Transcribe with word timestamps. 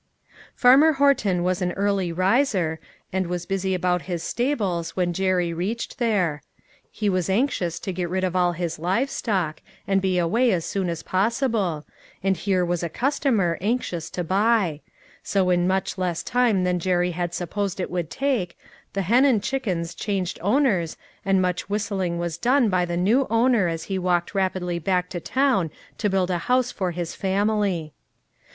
Farmer 0.55 0.93
Horton 0.93 1.43
was 1.43 1.61
an 1.61 1.73
early 1.73 2.11
riser, 2.11 2.79
and 3.13 3.27
was 3.27 3.45
busy 3.45 3.75
about 3.75 4.01
his 4.09 4.23
stables 4.23 4.95
when 4.95 5.13
Jerry 5.13 5.53
reached 5.53 5.99
there. 5.99 6.41
He 6.91 7.07
was 7.07 7.29
anxious 7.29 7.79
to 7.81 7.93
get 7.93 8.09
rid 8.09 8.23
of 8.23 8.35
all 8.35 8.53
his 8.53 8.79
live 8.79 9.11
stock, 9.11 9.61
and 9.87 10.01
be 10.01 10.17
away 10.17 10.51
as 10.53 10.65
soon 10.65 10.89
as 10.89 11.03
possible, 11.03 11.85
and 12.23 12.35
here 12.35 12.65
was 12.65 12.81
a 12.81 12.89
customer 12.89 13.59
anxious 13.61 14.09
to 14.09 14.23
buy; 14.23 14.81
so 15.21 15.51
in 15.51 15.67
much 15.67 15.99
less 15.99 16.23
time 16.23 16.63
than 16.63 16.79
Jerry 16.79 17.11
had 17.11 17.35
supposed 17.35 17.79
it 17.79 17.91
would 17.91 18.09
take, 18.09 18.57
the 18.93 19.03
hen 19.03 19.23
and 19.23 19.43
chickens 19.43 19.93
changed 19.93 20.39
owners 20.41 20.97
and 21.23 21.39
much 21.39 21.69
whis 21.69 21.91
A 21.91 21.93
WILL 21.93 22.01
AND 22.01 22.13
A 22.15 22.17
WAT. 22.17 22.37
277 22.41 22.69
tling 22.69 22.69
was 22.69 22.69
done 22.69 22.69
by 22.71 22.85
the 22.85 22.99
new 22.99 23.27
owner 23.29 23.67
as 23.67 23.83
he 23.83 23.99
walked 23.99 24.33
rapidly 24.33 24.79
back 24.79 25.09
to 25.11 25.19
town 25.19 25.69
to 25.99 26.09
build 26.09 26.31
a 26.31 26.39
house 26.49 26.71
for 26.71 26.89
his 26.89 27.13
family. 27.13 27.93